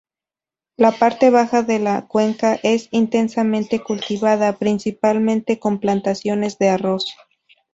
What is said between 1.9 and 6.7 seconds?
cuenca es intensamente cultivada, principalmente con plantaciones de